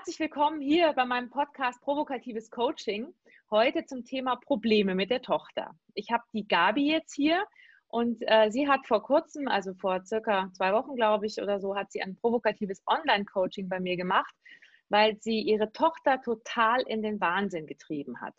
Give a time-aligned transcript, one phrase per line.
[0.00, 3.12] herzlich willkommen hier bei meinem Podcast Provokatives Coaching.
[3.50, 5.74] Heute zum Thema Probleme mit der Tochter.
[5.92, 7.44] Ich habe die Gabi jetzt hier
[7.88, 11.76] und äh, sie hat vor kurzem, also vor circa zwei Wochen, glaube ich, oder so,
[11.76, 14.34] hat sie ein provokatives Online-Coaching bei mir gemacht,
[14.88, 18.34] weil sie ihre Tochter total in den Wahnsinn getrieben hat.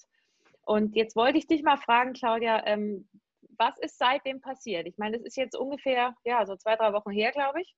[0.66, 3.07] Und jetzt wollte ich dich mal fragen, Claudia, ähm,
[3.59, 4.88] was ist seitdem passiert?
[4.88, 7.75] Ich meine, das ist jetzt ungefähr, ja, so zwei, drei Wochen her, glaube ich.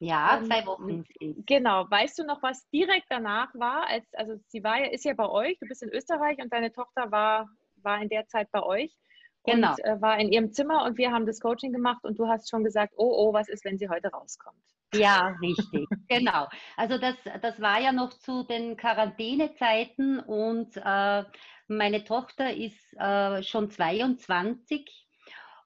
[0.00, 1.04] Ja, ähm, zwei Wochen.
[1.46, 1.88] Genau.
[1.88, 3.86] Weißt du noch, was direkt danach war?
[3.86, 6.72] Als, also sie war ja, ist ja bei euch, du bist in Österreich und deine
[6.72, 8.96] Tochter war, war in der Zeit bei euch.
[9.44, 9.70] Genau.
[9.70, 12.50] Und äh, war in ihrem Zimmer und wir haben das Coaching gemacht und du hast
[12.50, 14.56] schon gesagt, oh, oh, was ist, wenn sie heute rauskommt?
[14.94, 15.86] Ja, richtig.
[16.08, 16.48] genau.
[16.76, 21.24] Also das, das war ja noch zu den Quarantänezeiten und äh,
[21.68, 25.09] meine Tochter ist äh, schon 22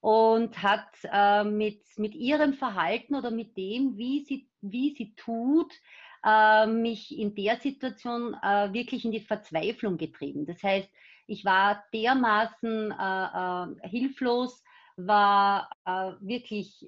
[0.04, 5.72] und hat äh, mit, mit ihrem Verhalten oder mit dem, wie sie, wie sie tut,
[6.22, 10.44] äh, mich in der Situation äh, wirklich in die Verzweiflung getrieben.
[10.44, 10.90] Das heißt,
[11.27, 14.62] ich war dermaßen äh, äh, hilflos,
[14.98, 16.86] war äh, wirklich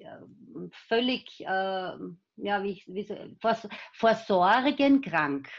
[0.87, 1.97] völlig, ja,
[2.37, 3.57] wie, wie vor,
[3.93, 5.49] vor Sorgen krank.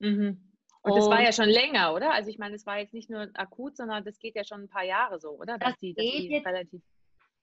[0.00, 0.42] Mhm.
[0.82, 2.12] Und, das war ja schon länger, oder?
[2.12, 4.68] Also ich meine, es war jetzt nicht nur akut, sondern das geht ja schon ein
[4.68, 5.56] paar Jahre so, oder?
[5.56, 6.82] Dass das die, dass geht die jetzt, relativ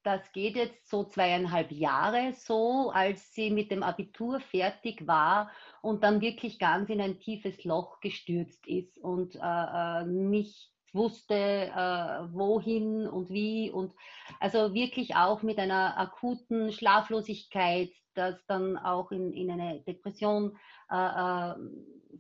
[0.04, 5.50] das geht jetzt so zweieinhalb Jahre so, als sie mit dem Abitur fertig war
[5.82, 11.34] und dann wirklich ganz in ein tiefes Loch gestürzt ist und äh, äh nicht wusste,
[11.36, 13.94] äh, wohin und wie und
[14.40, 20.58] also wirklich auch mit einer akuten Schlaflosigkeit, das dann auch in, in eine Depression
[20.92, 21.56] äh, äh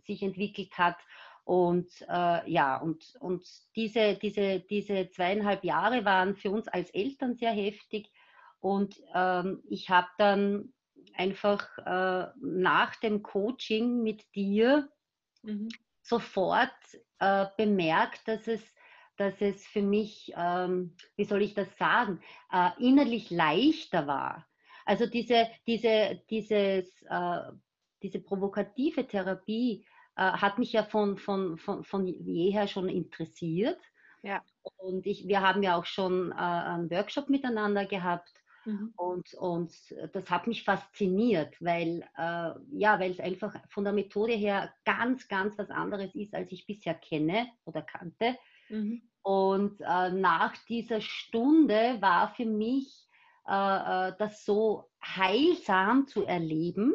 [0.05, 0.97] sich entwickelt hat.
[1.43, 7.35] Und äh, ja, und, und diese, diese, diese zweieinhalb Jahre waren für uns als Eltern
[7.35, 8.09] sehr heftig.
[8.59, 10.73] Und ähm, ich habe dann
[11.15, 14.89] einfach äh, nach dem Coaching mit dir
[15.41, 15.67] mhm.
[16.01, 16.71] sofort
[17.19, 18.63] äh, bemerkt, dass es,
[19.17, 22.21] dass es für mich, ähm, wie soll ich das sagen,
[22.51, 24.47] äh, innerlich leichter war.
[24.85, 27.39] Also diese, diese, dieses, äh,
[28.01, 33.79] diese provokative Therapie äh, hat mich ja von, von, von, von jeher schon interessiert.
[34.21, 34.41] Ja.
[34.77, 38.31] Und ich, wir haben ja auch schon äh, einen Workshop miteinander gehabt.
[38.65, 38.93] Mhm.
[38.95, 39.73] Und, und
[40.13, 45.27] das hat mich fasziniert, weil, äh, ja, weil es einfach von der Methode her ganz,
[45.27, 48.37] ganz was anderes ist, als ich bisher kenne oder kannte.
[48.69, 49.01] Mhm.
[49.21, 53.07] Und äh, nach dieser Stunde war für mich
[53.47, 56.93] äh, äh das so heilsam zu erleben,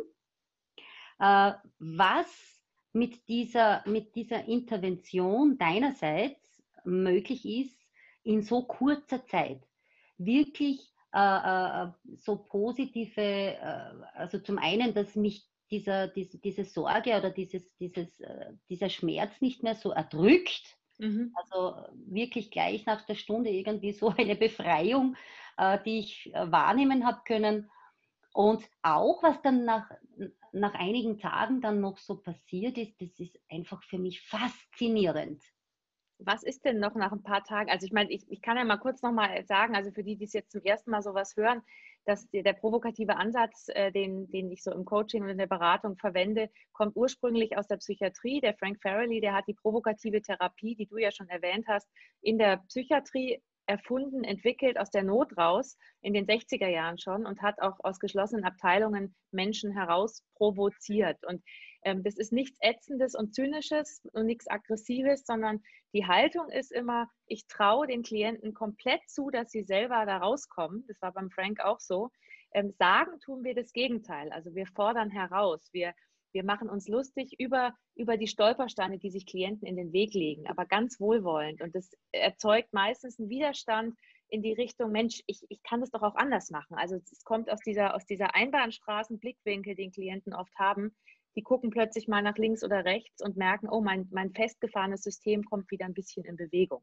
[1.18, 2.57] äh, was
[2.92, 7.78] mit dieser, mit dieser Intervention deinerseits möglich ist,
[8.22, 9.62] in so kurzer Zeit
[10.18, 13.56] wirklich äh, äh, so positive, äh,
[14.14, 19.40] also zum einen, dass mich dieser, diese, diese Sorge oder dieses, dieses, äh, dieser Schmerz
[19.40, 20.76] nicht mehr so erdrückt.
[20.98, 21.32] Mhm.
[21.34, 25.16] Also wirklich gleich nach der Stunde irgendwie so eine Befreiung,
[25.56, 27.70] äh, die ich äh, wahrnehmen habe können.
[28.32, 29.90] Und auch was dann nach,
[30.52, 35.42] nach einigen Tagen dann noch so passiert ist, das ist einfach für mich faszinierend.
[36.20, 37.70] Was ist denn noch nach ein paar Tagen?
[37.70, 40.24] Also ich meine, ich, ich kann ja mal kurz nochmal sagen, also für die, die
[40.24, 41.62] es jetzt zum ersten Mal sowas hören,
[42.06, 45.46] dass der, der provokative Ansatz, äh, den, den ich so im Coaching und in der
[45.46, 48.40] Beratung verwende, kommt ursprünglich aus der Psychiatrie.
[48.40, 51.88] Der Frank Farrelly, der hat die provokative Therapie, die du ja schon erwähnt hast,
[52.20, 57.42] in der Psychiatrie erfunden, entwickelt aus der Not raus in den 60er Jahren schon und
[57.42, 61.18] hat auch aus geschlossenen Abteilungen Menschen heraus provoziert.
[61.26, 61.42] Und
[61.82, 65.62] ähm, das ist nichts Ätzendes und Zynisches und nichts Aggressives, sondern
[65.92, 70.84] die Haltung ist immer, ich traue den Klienten komplett zu, dass sie selber da rauskommen.
[70.88, 72.10] Das war beim Frank auch so.
[72.52, 74.32] Ähm, sagen tun wir das Gegenteil.
[74.32, 75.92] Also wir fordern heraus, wir
[76.32, 80.46] wir machen uns lustig über, über die Stolpersteine, die sich Klienten in den Weg legen,
[80.46, 81.62] aber ganz wohlwollend.
[81.62, 83.96] Und das erzeugt meistens einen Widerstand
[84.30, 86.76] in die Richtung, Mensch, ich, ich kann das doch auch anders machen.
[86.76, 90.94] Also es kommt aus dieser, aus dieser Einbahnstraßen-Blickwinkel, den Klienten oft haben.
[91.34, 95.44] Die gucken plötzlich mal nach links oder rechts und merken, oh, mein, mein festgefahrenes System
[95.44, 96.82] kommt wieder ein bisschen in Bewegung.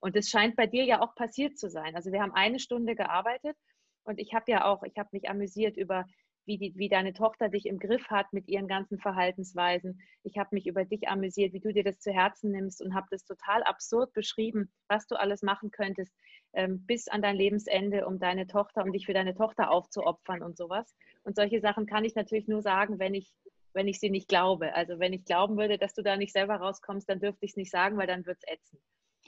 [0.00, 1.96] Und das scheint bei dir ja auch passiert zu sein.
[1.96, 3.56] Also wir haben eine Stunde gearbeitet
[4.04, 6.06] und ich habe ja auch, ich habe mich amüsiert über
[6.46, 10.00] wie, die, wie deine Tochter dich im Griff hat mit ihren ganzen Verhaltensweisen.
[10.22, 13.08] Ich habe mich über dich amüsiert, wie du dir das zu Herzen nimmst und habe
[13.10, 16.14] das total absurd beschrieben, was du alles machen könntest,
[16.52, 20.56] ähm, bis an dein Lebensende, um deine Tochter, um dich für deine Tochter aufzuopfern und
[20.56, 20.94] sowas.
[21.24, 23.32] Und solche Sachen kann ich natürlich nur sagen, wenn ich
[23.76, 24.74] wenn ich sie nicht glaube.
[24.74, 27.56] Also wenn ich glauben würde, dass du da nicht selber rauskommst, dann dürfte ich es
[27.56, 28.80] nicht sagen, weil dann wird es ätzend.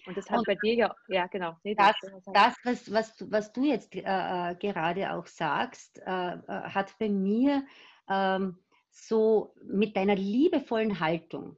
[0.09, 1.59] Und das hat und bei dir ja, ja genau.
[1.65, 1.95] Nee, das,
[2.33, 6.99] das, was, was, du, was du jetzt äh, äh, gerade auch sagst, äh, äh, hat
[6.99, 7.63] bei mir
[8.09, 8.59] ähm,
[8.91, 11.57] so mit deiner liebevollen Haltung,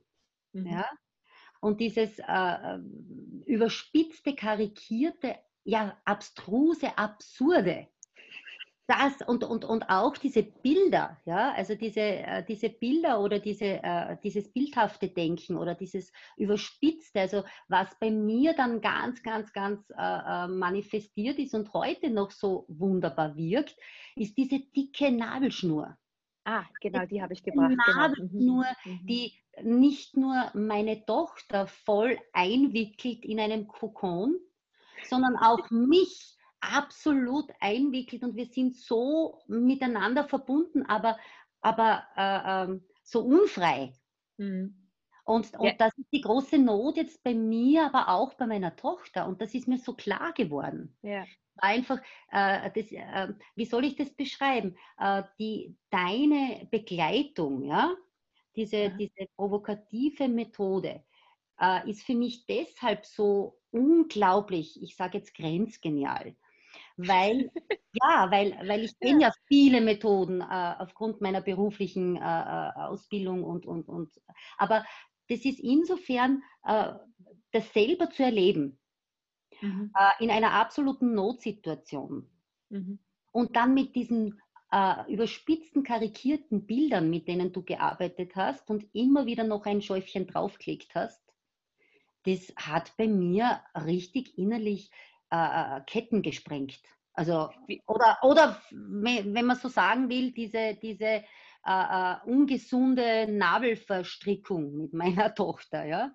[0.52, 0.66] mhm.
[0.66, 0.84] ja,
[1.60, 2.80] und dieses äh, äh,
[3.46, 7.86] überspitzte, karikierte, ja, abstruse, absurde,
[8.90, 13.80] das und, und, und auch diese Bilder, ja, also diese, äh, diese Bilder oder diese,
[13.82, 19.88] äh, dieses bildhafte Denken oder dieses Überspitzte, also was bei mir dann ganz, ganz, ganz
[19.90, 23.76] äh, äh manifestiert ist und heute noch so wunderbar wirkt,
[24.16, 25.96] ist diese dicke Nabelschnur.
[26.44, 27.70] Ah, genau, die habe ich gebracht.
[27.70, 27.98] Genau.
[28.00, 28.98] Nabelschnur, genau.
[29.04, 34.36] die nicht nur meine Tochter voll einwickelt in einem Kokon,
[35.04, 41.18] sondern auch mich absolut einwickelt und wir sind so miteinander verbunden, aber,
[41.60, 43.92] aber äh, äh, so unfrei.
[44.36, 44.76] Mhm.
[45.24, 45.74] Und, und ja.
[45.78, 49.26] das ist die große Not jetzt bei mir, aber auch bei meiner Tochter.
[49.26, 50.96] Und das ist mir so klar geworden.
[51.02, 51.24] Ja.
[51.56, 52.00] Einfach,
[52.32, 54.76] äh, das, äh, wie soll ich das beschreiben?
[54.98, 57.94] Äh, die, deine Begleitung, ja,
[58.56, 58.88] diese, ja.
[58.88, 61.04] diese provokative Methode,
[61.60, 66.34] äh, ist für mich deshalb so unglaublich, ich sage jetzt grenzgenial,
[66.96, 67.50] weil,
[67.92, 69.28] ja, weil, weil ich kenne ja.
[69.28, 74.10] ja viele Methoden äh, aufgrund meiner beruflichen äh, äh, Ausbildung und, und, und,
[74.58, 74.84] aber
[75.28, 76.92] das ist insofern, äh,
[77.52, 78.78] das selber zu erleben,
[79.60, 79.92] mhm.
[79.96, 82.28] äh, in einer absoluten Notsituation
[82.68, 82.98] mhm.
[83.32, 84.40] und dann mit diesen
[84.72, 90.26] äh, überspitzten, karikierten Bildern, mit denen du gearbeitet hast und immer wieder noch ein Schäufchen
[90.26, 91.22] draufklickt hast,
[92.24, 94.90] das hat bei mir richtig innerlich
[95.30, 96.80] äh, äh, Ketten gesprengt.
[97.14, 97.50] Also,
[97.86, 101.22] oder, oder wenn man so sagen will, diese, diese äh,
[101.66, 106.12] äh, ungesunde Nabelverstrickung mit meiner Tochter, ja.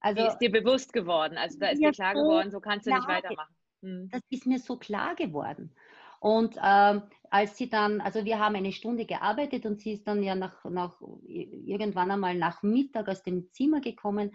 [0.00, 2.86] Also, Die ist dir bewusst geworden, also da ist dir klar so geworden, so kannst
[2.86, 3.54] du nicht weitermachen.
[3.82, 4.08] Hm.
[4.10, 5.74] Das ist mir so klar geworden.
[6.20, 10.22] Und ähm, als sie dann, also wir haben eine Stunde gearbeitet und sie ist dann
[10.22, 14.34] ja nach, nach irgendwann einmal nach Mittag aus dem Zimmer gekommen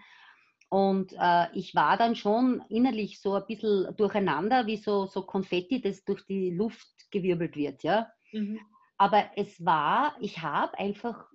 [0.74, 5.80] und äh, ich war dann schon innerlich so ein bisschen durcheinander, wie so, so Konfetti,
[5.80, 8.10] das durch die Luft gewirbelt wird, ja.
[8.32, 8.58] Mhm.
[8.96, 11.28] Aber es war, ich habe einfach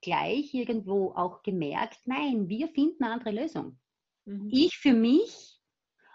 [0.00, 3.78] gleich irgendwo auch gemerkt, nein, wir finden eine andere Lösung.
[4.24, 4.48] Mhm.
[4.50, 5.60] Ich für mich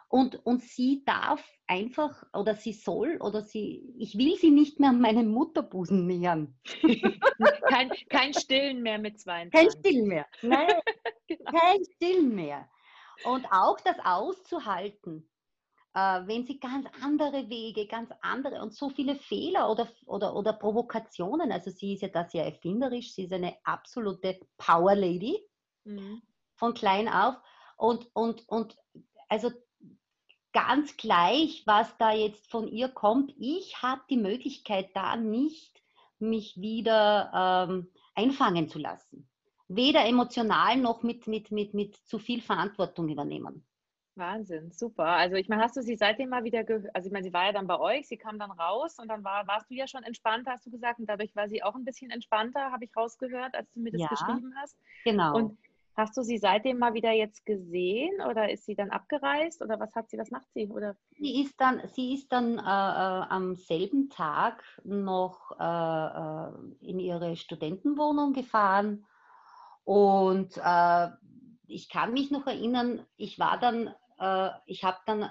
[0.08, 4.90] und, und sie darf einfach oder sie soll oder sie, ich will sie nicht mehr
[4.90, 6.56] an meinen Mutterbusen nähern.
[7.70, 9.48] kein, kein Stillen mehr mit zwei.
[9.50, 10.26] Kein Stillen mehr.
[10.42, 10.74] Nein,
[11.38, 11.52] genau.
[11.52, 12.70] kein Stillen mehr.
[13.26, 15.30] Und auch das auszuhalten,
[15.94, 20.54] äh, wenn sie ganz andere Wege, ganz andere und so viele Fehler oder, oder, oder
[20.54, 25.38] Provokationen, also sie ist ja da sehr erfinderisch, sie ist eine absolute Power Lady
[25.84, 26.22] mhm.
[26.56, 27.36] von klein auf
[27.78, 28.76] und, und, und
[29.28, 29.52] also
[30.54, 33.34] ganz gleich, was da jetzt von ihr kommt.
[33.38, 35.82] Ich habe die Möglichkeit da nicht,
[36.18, 39.29] mich wieder ähm, einfangen zu lassen.
[39.70, 43.64] Weder emotional noch mit, mit, mit, mit zu viel Verantwortung übernehmen.
[44.16, 45.06] Wahnsinn, super.
[45.06, 46.94] Also ich meine, hast du sie seitdem mal wieder gehört?
[46.94, 49.24] Also ich meine, sie war ja dann bei euch, sie kam dann raus und dann
[49.24, 51.86] war, warst du ja schon entspannter, hast du gesagt, und dadurch war sie auch ein
[51.86, 54.76] bisschen entspannter, habe ich rausgehört, als du mir das ja, geschrieben hast.
[55.06, 55.36] Genau.
[55.36, 55.58] Und
[56.00, 59.94] Hast du sie seitdem mal wieder jetzt gesehen oder ist sie dann abgereist oder was
[59.96, 60.70] hat sie, was macht sie?
[60.70, 60.96] Oder?
[61.18, 67.00] Sie ist dann, sie ist dann äh, äh am selben Tag noch äh, äh, in
[67.00, 69.06] ihre Studentenwohnung gefahren
[69.90, 71.08] und äh,
[71.66, 75.28] ich kann mich noch erinnern, ich war dann äh, ich habe dann,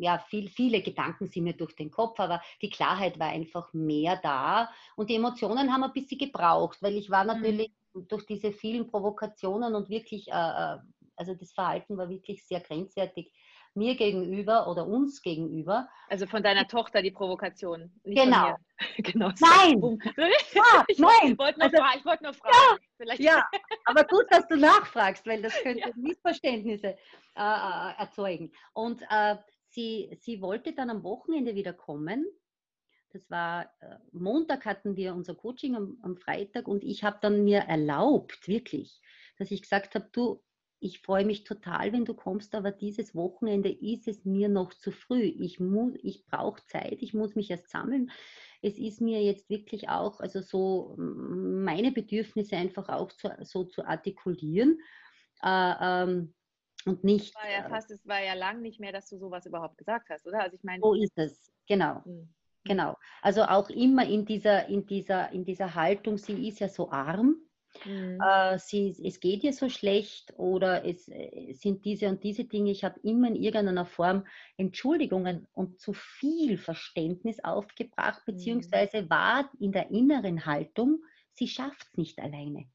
[0.00, 4.16] ja, viel, viele Gedanken sind mir durch den Kopf, aber die Klarheit war einfach mehr
[4.20, 7.40] da und die Emotionen haben ein bisschen gebraucht, weil ich war mhm.
[7.40, 10.78] natürlich durch diese vielen Provokationen und wirklich, äh, äh,
[11.14, 13.32] also das Verhalten war wirklich sehr grenzwertig
[13.74, 15.88] mir gegenüber oder uns gegenüber.
[16.08, 17.92] Also von deiner Tochter die Provokation.
[18.04, 18.56] genau.
[18.98, 19.30] genau.
[19.40, 19.98] Nein.
[20.54, 21.38] Ja, ich nein.
[21.38, 22.80] Wollte nur, also, fragen, ich wollte nur fragen.
[22.98, 23.48] Ja, ja,
[23.84, 25.94] aber gut, dass du nachfragst, weil das könnte ja.
[25.96, 26.96] Missverständnisse äh,
[27.36, 28.52] äh, erzeugen.
[28.72, 29.36] Und äh,
[29.68, 32.26] sie, sie wollte dann am Wochenende wieder kommen
[33.14, 37.44] das war äh, Montag hatten wir unser Coaching am, am Freitag und ich habe dann
[37.44, 39.00] mir erlaubt, wirklich,
[39.38, 40.42] dass ich gesagt habe, du,
[40.84, 44.90] ich freue mich total, wenn du kommst, aber dieses Wochenende ist es mir noch zu
[44.90, 45.22] früh.
[45.22, 45.58] Ich,
[46.02, 48.10] ich brauche Zeit, ich muss mich erst sammeln.
[48.60, 53.86] Es ist mir jetzt wirklich auch, also so meine Bedürfnisse einfach auch zu, so zu
[53.86, 54.78] artikulieren.
[55.42, 56.34] Äh, ähm,
[56.84, 57.28] und nicht.
[57.28, 59.78] Es war ja äh fast, es war ja lang nicht mehr, dass du sowas überhaupt
[59.78, 60.42] gesagt hast, oder?
[60.42, 60.82] Also ich meine.
[60.82, 62.04] So ist es, genau.
[62.04, 62.28] Hm.
[62.64, 62.96] Genau.
[63.22, 67.36] Also auch immer in dieser, in dieser, in dieser Haltung, sie ist ja so arm,
[67.84, 68.18] mhm.
[68.20, 72.70] äh, sie, es geht ihr so schlecht oder es, äh, sind diese und diese Dinge.
[72.70, 74.26] Ich habe immer in irgendeiner Form
[74.56, 78.32] Entschuldigungen und zu viel Verständnis aufgebracht, mhm.
[78.32, 81.02] beziehungsweise war in der inneren Haltung,
[81.32, 82.66] sie schafft es nicht alleine.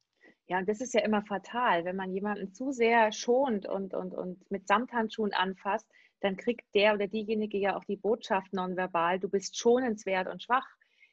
[0.47, 4.15] Ja, und das ist ja immer fatal, wenn man jemanden zu sehr schont und, und,
[4.15, 5.87] und mit Samthandschuhen anfasst,
[6.21, 10.67] dann kriegt der oder diejenige ja auch die Botschaft nonverbal, du bist schonenswert und schwach.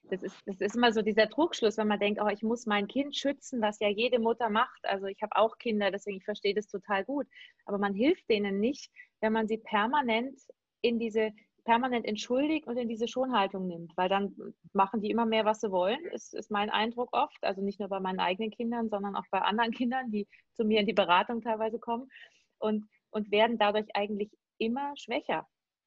[0.09, 2.87] Das ist, das ist immer so dieser Trugschluss, wenn man denkt, oh, ich muss mein
[2.87, 4.85] Kind schützen, was ja jede Mutter macht.
[4.85, 7.27] Also ich habe auch Kinder, deswegen ich verstehe das total gut.
[7.65, 10.39] Aber man hilft denen nicht, wenn man sie permanent
[10.81, 11.33] in diese
[11.67, 14.35] permanent entschuldigt und in diese Schonhaltung nimmt, weil dann
[14.73, 17.43] machen die immer mehr, was sie wollen, ist, ist mein Eindruck oft.
[17.43, 20.81] Also nicht nur bei meinen eigenen Kindern, sondern auch bei anderen Kindern, die zu mir
[20.81, 22.09] in die Beratung teilweise kommen
[22.59, 25.47] und, und werden dadurch eigentlich immer schwächer,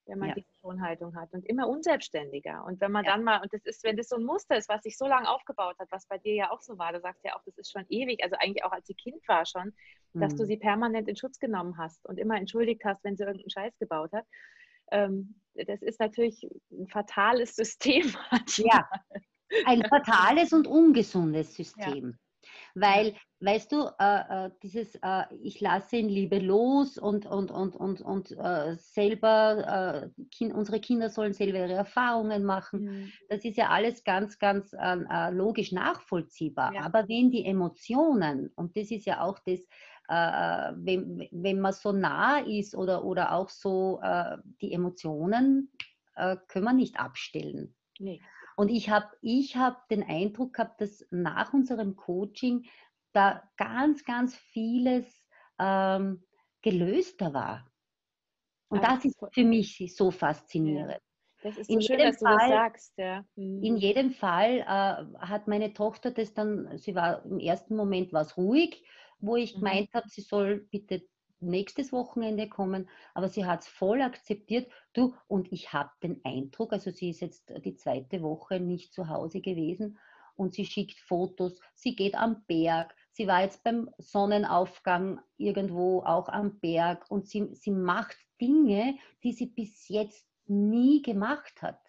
[0.09, 0.35] wenn man ja.
[0.35, 2.65] diese Schonhaltung hat und immer unselbstständiger.
[2.65, 3.13] Und wenn man ja.
[3.13, 5.29] dann mal, und das ist, wenn das so ein Muster ist, was sich so lange
[5.29, 7.71] aufgebaut hat, was bei dir ja auch so war, du sagst ja auch, das ist
[7.71, 9.73] schon ewig, also eigentlich auch als sie Kind war schon,
[10.13, 10.21] mhm.
[10.21, 10.47] dass du mhm.
[10.47, 14.11] sie permanent in Schutz genommen hast und immer entschuldigt hast, wenn sie irgendeinen Scheiß gebaut
[14.11, 14.25] hat
[14.91, 18.13] ähm, das ist natürlich ein fatales System.
[18.57, 18.89] Ja,
[19.65, 22.11] ein fatales und ungesundes System.
[22.11, 22.17] Ja.
[22.75, 27.75] Weil, weißt du, äh, äh, dieses äh, Ich lasse in Liebe los und, und, und,
[27.75, 33.11] und, und äh, selber, äh, kind, unsere Kinder sollen selber ihre Erfahrungen machen, mhm.
[33.29, 36.73] das ist ja alles ganz, ganz ähm, äh, logisch nachvollziehbar.
[36.73, 36.81] Ja.
[36.81, 39.59] Aber wenn die Emotionen, und das ist ja auch das,
[40.11, 44.01] wenn, wenn man so nah ist oder, oder auch so
[44.59, 45.71] die Emotionen
[46.15, 47.75] können wir nicht abstellen.
[47.99, 48.19] Nee.
[48.59, 52.65] Und ich habe ich hab den Eindruck gehabt, dass nach unserem Coaching
[53.13, 55.05] da ganz, ganz vieles
[55.57, 56.25] ähm,
[56.61, 57.71] gelöster war.
[58.67, 60.99] Und das ist für mich so faszinierend.
[61.41, 62.97] Das ist so in schön, dass du Fall, das sagst.
[62.97, 63.23] Ja.
[63.35, 63.63] Mhm.
[63.63, 68.35] In jedem Fall äh, hat meine Tochter das dann, sie war im ersten Moment was
[68.35, 68.83] ruhig
[69.19, 69.59] wo ich mhm.
[69.59, 71.03] gemeint habe, sie soll bitte
[71.41, 74.72] nächstes Wochenende kommen, aber sie hat es voll akzeptiert.
[74.93, 79.10] Du, und ich habe den Eindruck, also sie ist jetzt die zweite Woche nicht zu
[79.10, 79.98] Hause gewesen
[80.36, 86.29] und sie schickt Fotos, sie geht am Berg, sie war jetzt beim Sonnenaufgang irgendwo auch
[86.29, 91.81] am Berg und sie, sie macht Dinge, die sie bis jetzt nie gemacht hat.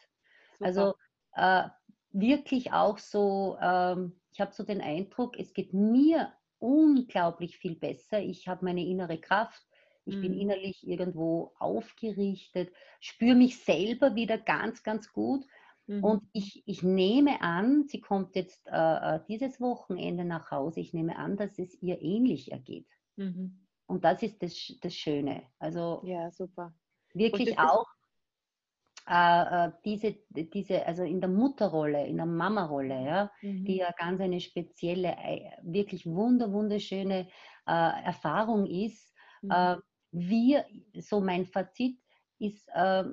[0.58, 0.66] Super.
[0.66, 0.94] Also
[1.34, 1.68] äh,
[2.12, 8.20] wirklich auch so, ähm, ich habe so den Eindruck, es geht mir unglaublich viel besser.
[8.20, 9.66] Ich habe meine innere Kraft.
[10.04, 10.22] Ich mhm.
[10.22, 15.44] bin innerlich irgendwo aufgerichtet, spüre mich selber wieder ganz, ganz gut.
[15.86, 16.04] Mhm.
[16.04, 20.94] Und ich, ich nehme an, sie kommt jetzt äh, äh, dieses Wochenende nach Hause, ich
[20.94, 22.88] nehme an, dass es ihr ähnlich ergeht.
[23.16, 23.66] Mhm.
[23.86, 25.42] Und das ist das, das Schöne.
[25.58, 26.72] Also ja, super.
[27.12, 27.86] Wirklich auch
[29.08, 33.64] äh, äh, diese, diese, also in der Mutterrolle, in der Mama-Rolle, ja, mhm.
[33.64, 37.28] die ja ganz eine spezielle, äh, wirklich wunder, wunderschöne
[37.66, 39.12] äh, Erfahrung ist.
[39.42, 39.50] Mhm.
[39.50, 39.76] Äh,
[40.12, 40.64] wir,
[40.98, 41.98] so mein Fazit
[42.38, 43.04] ist äh,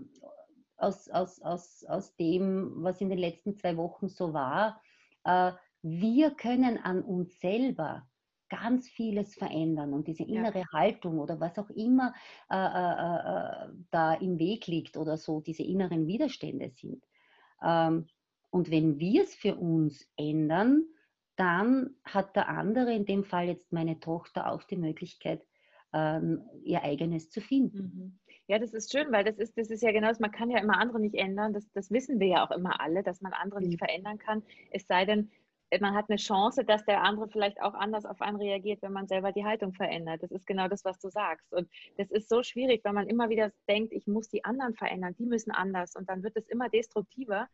[0.78, 4.82] aus, aus, aus, aus dem, was in den letzten zwei Wochen so war,
[5.82, 8.08] wir können an uns selber
[8.50, 10.66] ganz vieles verändern und diese innere ja.
[10.72, 12.14] Haltung oder was auch immer
[12.50, 17.04] äh, äh, äh, da im Weg liegt oder so, diese inneren Widerstände sind.
[17.64, 18.08] Ähm,
[18.50, 20.86] und wenn wir es für uns ändern,
[21.36, 25.46] dann hat der andere, in dem Fall jetzt meine Tochter, auch die Möglichkeit,
[25.94, 27.78] ähm, ihr eigenes zu finden.
[27.80, 28.20] Mhm.
[28.48, 30.60] Ja, das ist schön, weil das ist, das ist ja genau das, man kann ja
[30.60, 31.54] immer andere nicht ändern.
[31.54, 33.86] Das, das wissen wir ja auch immer alle, dass man andere nicht mhm.
[33.86, 34.42] verändern kann.
[34.72, 35.30] Es sei denn,
[35.82, 39.08] man hat eine Chance, dass der andere vielleicht auch anders auf einen reagiert, wenn man
[39.08, 40.24] selber die Haltung verändert.
[40.24, 41.52] Das ist genau das, was du sagst.
[41.54, 45.16] Und das ist so schwierig, weil man immer wieder denkt, ich muss die anderen verändern,
[45.18, 45.96] die müssen anders.
[45.96, 47.48] Und dann wird es immer destruktiver.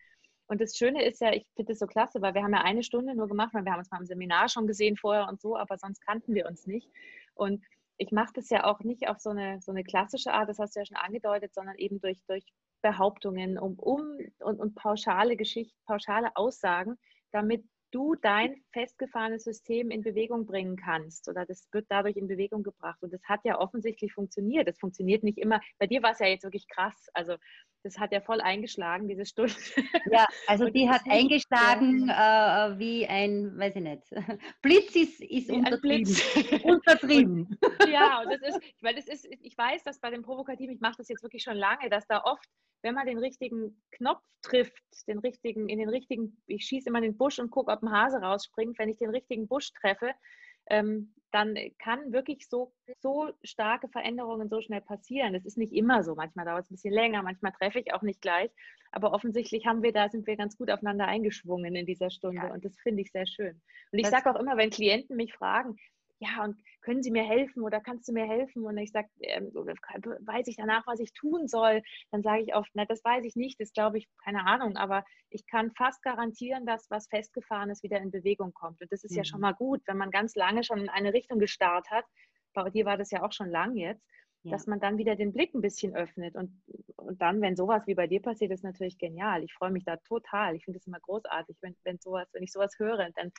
[0.47, 2.83] Und das Schöne ist ja, ich finde es so klasse, weil wir haben ja eine
[2.83, 5.57] Stunde nur gemacht, weil wir haben uns mal im Seminar schon gesehen vorher und so,
[5.57, 6.89] aber sonst kannten wir uns nicht.
[7.33, 7.63] Und
[7.97, 10.75] ich mache das ja auch nicht auf so eine, so eine klassische Art, das hast
[10.75, 12.45] du ja schon angedeutet, sondern eben durch, durch
[12.81, 16.97] Behauptungen um, um und, und pauschale Geschichten, pauschale Aussagen,
[17.31, 22.63] damit du dein festgefahrenes System in Bewegung bringen kannst oder das wird dadurch in Bewegung
[22.63, 22.97] gebracht.
[23.01, 24.67] Und das hat ja offensichtlich funktioniert.
[24.67, 25.61] Das funktioniert nicht immer.
[25.77, 27.07] Bei dir war es ja jetzt wirklich krass.
[27.13, 27.35] Also
[27.83, 29.53] das hat ja voll eingeschlagen, diese Stunde.
[30.09, 32.69] Ja, also die hat eingeschlagen ja.
[32.69, 34.03] äh, wie ein, weiß ich nicht,
[34.61, 36.15] Blitz ist, ist untertrieben.
[36.63, 37.59] untertrieben.
[37.61, 40.81] Und, ja, und das ist, weil das ist, ich weiß, dass bei dem Provokativen, ich
[40.81, 42.47] mache das jetzt wirklich schon lange, dass da oft
[42.83, 47.05] wenn man den richtigen Knopf trifft, den richtigen, in den richtigen, ich schieße immer in
[47.05, 50.13] den Busch und gucke, ob ein Hase rausspringt, wenn ich den richtigen Busch treffe,
[50.69, 55.33] ähm, dann kann wirklich so, so starke Veränderungen so schnell passieren.
[55.33, 56.13] Das ist nicht immer so.
[56.13, 58.51] Manchmal dauert es ein bisschen länger, manchmal treffe ich auch nicht gleich.
[58.91, 62.47] Aber offensichtlich haben wir da, sind wir ganz gut aufeinander eingeschwungen in dieser Stunde.
[62.47, 62.53] Ja.
[62.53, 63.61] Und das finde ich sehr schön.
[63.91, 65.75] Und ich sage auch immer, wenn Klienten mich fragen,
[66.19, 68.65] ja, und können Sie mir helfen oder kannst du mir helfen?
[68.65, 71.81] Und ich sage, ähm, weiß ich danach, was ich tun soll?
[72.11, 75.03] Dann sage ich oft, na, das weiß ich nicht, das glaube ich, keine Ahnung, aber
[75.29, 78.81] ich kann fast garantieren, dass was Festgefahrenes wieder in Bewegung kommt.
[78.81, 79.17] Und das ist mhm.
[79.17, 79.43] ja schon mhm.
[79.43, 82.05] mal gut, wenn man ganz lange schon in eine Richtung gestarrt hat.
[82.53, 84.05] Bei dir war das ja auch schon lang jetzt
[84.43, 84.51] ja.
[84.51, 86.35] dass man dann wieder den Blick ein bisschen öffnet.
[86.35, 86.51] Und,
[86.97, 89.43] und dann, wenn sowas wie bei dir passiert, ist natürlich genial.
[89.43, 90.55] Ich freue mich da total.
[90.55, 93.31] Ich finde es immer großartig, wenn, wenn sowas, wenn ich sowas höre, dann,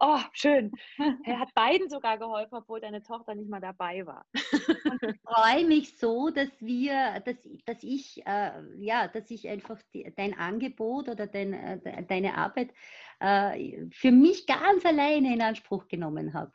[0.00, 0.72] oh, schön.
[1.24, 4.24] Er hat beiden sogar geholfen, obwohl deine Tochter nicht mal dabei war.
[4.32, 9.80] Und ich freue mich so, dass wir, dass, dass ich, äh, ja, dass ich einfach
[9.92, 12.72] die, dein Angebot oder dein, äh, deine Arbeit
[13.20, 16.52] äh, für mich ganz alleine in Anspruch genommen habe.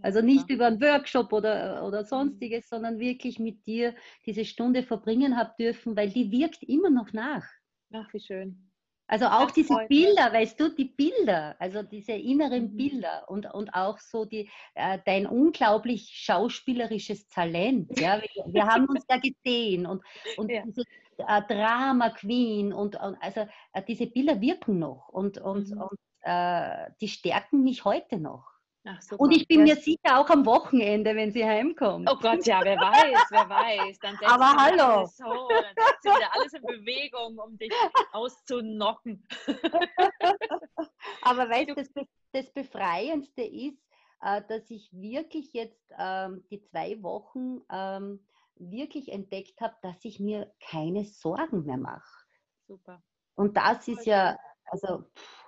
[0.00, 3.94] Also nicht über einen Workshop oder, oder sonstiges, sondern wirklich mit dir
[4.26, 7.46] diese Stunde verbringen habe dürfen, weil die wirkt immer noch nach.
[7.92, 8.68] Ach, wie schön.
[9.12, 10.40] Also auch das diese Bilder, mich.
[10.40, 12.76] weißt du, die Bilder, also diese inneren mhm.
[12.76, 17.98] Bilder und, und auch so die, äh, dein unglaublich schauspielerisches Talent.
[18.00, 18.22] Ja?
[18.22, 20.02] Wir, wir haben uns da gesehen und,
[20.38, 20.62] und ja.
[20.64, 20.84] diese
[21.18, 25.82] äh, Drama Queen und, und also äh, diese Bilder wirken noch und, und, mhm.
[25.82, 28.51] und äh, die stärken mich heute noch.
[28.84, 32.10] Ach, und ich bin mir sicher auch am Wochenende, wenn sie heimkommt.
[32.10, 33.98] Oh Gott, ja, wer weiß, wer weiß.
[34.00, 35.06] Dann Aber hallo.
[35.06, 37.72] So, dann sie wieder alles in Bewegung, um dich
[38.10, 39.24] auszunocken.
[41.22, 41.90] Aber weißt du, das,
[42.32, 43.78] das Befreiendste ist,
[44.20, 50.18] äh, dass ich wirklich jetzt ähm, die zwei Wochen ähm, wirklich entdeckt habe, dass ich
[50.18, 52.26] mir keine Sorgen mehr mache.
[52.66, 53.00] Super.
[53.36, 55.44] Und das ist ja, also, pff,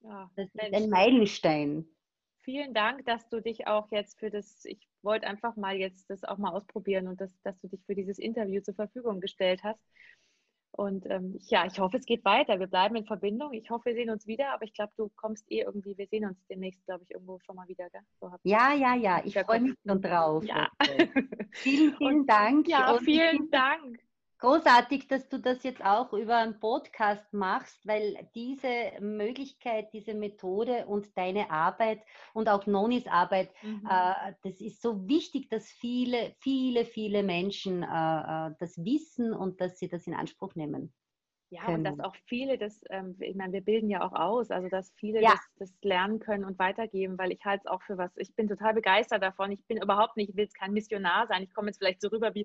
[0.00, 1.93] ja, das ist ein Meilenstein
[2.44, 6.24] vielen Dank, dass du dich auch jetzt für das, ich wollte einfach mal jetzt das
[6.24, 9.80] auch mal ausprobieren und das, dass du dich für dieses Interview zur Verfügung gestellt hast.
[10.76, 12.58] Und ähm, ja, ich hoffe, es geht weiter.
[12.58, 13.52] Wir bleiben in Verbindung.
[13.52, 16.26] Ich hoffe, wir sehen uns wieder, aber ich glaube, du kommst eh irgendwie, wir sehen
[16.26, 17.86] uns demnächst, glaube ich, irgendwo schon mal wieder.
[18.20, 20.44] So ja, ja, ja, ich freue mich schon drauf.
[20.44, 20.68] Ja.
[21.52, 22.68] vielen, vielen und, Dank.
[22.68, 24.03] Ja, vielen Dank
[24.44, 30.84] großartig, dass du das jetzt auch über einen Podcast machst, weil diese Möglichkeit, diese Methode
[30.86, 32.02] und deine Arbeit
[32.34, 33.88] und auch Nonis Arbeit, mhm.
[33.88, 39.60] äh, das ist so wichtig, dass viele, viele, viele Menschen äh, äh das wissen und
[39.60, 40.92] dass sie das in Anspruch nehmen.
[41.54, 44.68] Ja, und dass auch viele das, ähm, ich meine, wir bilden ja auch aus, also
[44.68, 45.30] dass viele ja.
[45.30, 45.40] das,
[45.70, 48.74] das, lernen können und weitergeben, weil ich halte es auch für was, ich bin total
[48.74, 49.52] begeistert davon.
[49.52, 51.44] Ich bin überhaupt nicht, ich will jetzt kein Missionar sein.
[51.44, 52.44] Ich komme jetzt vielleicht so rüber wie,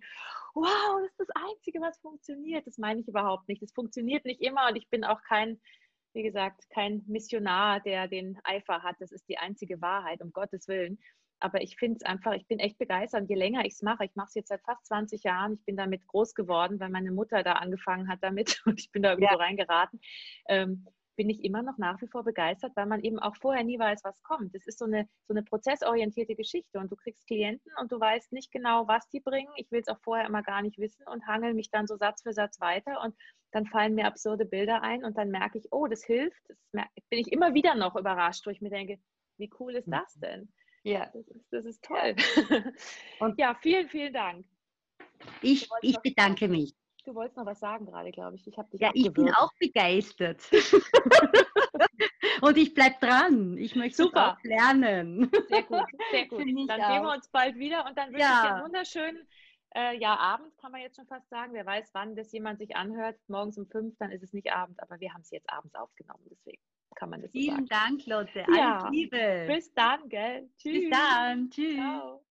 [0.54, 2.68] wow, das ist das Einzige, was funktioniert.
[2.68, 3.64] Das meine ich überhaupt nicht.
[3.64, 5.60] Das funktioniert nicht immer und ich bin auch kein,
[6.14, 8.98] wie gesagt, kein Missionar, der den Eifer hat.
[9.00, 11.00] Das ist die einzige Wahrheit, um Gottes Willen
[11.40, 13.30] aber ich finde es einfach, ich bin echt begeistert.
[13.30, 15.78] Je länger ich es mache, ich mache es jetzt seit fast 20 Jahren, ich bin
[15.78, 19.26] damit groß geworden, weil meine Mutter da angefangen hat damit und ich bin da irgendwie
[19.26, 19.34] ja.
[19.34, 20.00] so reingeraten,
[20.48, 23.78] ähm, bin ich immer noch nach wie vor begeistert, weil man eben auch vorher nie
[23.78, 24.56] weiß, was kommt.
[24.56, 28.32] Es ist so eine, so eine prozessorientierte Geschichte und du kriegst Klienten und du weißt
[28.32, 29.52] nicht genau, was die bringen.
[29.58, 32.22] Ich will es auch vorher immer gar nicht wissen und hangel mich dann so Satz
[32.22, 33.16] für Satz weiter und
[33.52, 36.42] dann fallen mir absurde Bilder ein und dann merke ich, oh, das hilft.
[36.72, 38.98] Das bin ich immer wieder noch überrascht, wo ich mir denke,
[39.38, 40.22] wie cool ist das mhm.
[40.22, 40.54] denn?
[40.84, 42.16] Ja, das ist, das ist toll.
[43.20, 44.46] Und ja, vielen, vielen Dank.
[45.42, 46.74] Ich, ich noch, bedanke mich.
[47.06, 48.48] Du wolltest noch was sagen gerade, glaube ich.
[48.48, 50.42] Ich dich ja, ich bin auch begeistert.
[52.42, 53.58] Und ich bleibe dran.
[53.58, 54.38] Ich möchte Super.
[54.44, 55.30] lernen.
[55.50, 56.40] Sehr gut, sehr gut.
[56.68, 56.94] Dann auch.
[56.94, 58.36] sehen wir uns bald wieder und dann wünsche ja.
[58.36, 59.28] ich dir einen wunderschönen
[59.76, 61.54] äh, ja, Abend kann man jetzt schon fast sagen.
[61.54, 63.18] Wer weiß, wann das jemand sich anhört.
[63.28, 66.26] Morgens um fünf, dann ist es nicht Abend, aber wir haben es jetzt abends aufgenommen.
[66.30, 66.62] Deswegen
[66.96, 67.98] kann man das Vielen so sagen.
[67.98, 68.46] Dank, Lotte.
[68.48, 68.90] Alles ja.
[68.90, 69.46] Liebe.
[69.48, 70.50] Bis dann, gell?
[70.58, 70.90] Tschüss.
[70.90, 71.50] Bis dann.
[71.50, 71.76] Tschüss.
[71.76, 72.24] Ciao.